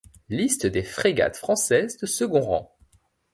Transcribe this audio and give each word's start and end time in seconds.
Liste 0.29 0.65
des 0.65 0.81
frégates 0.81 1.37
françaises 1.37 1.97
de 1.97 2.07
second 2.07 2.41
rang. 2.41 2.71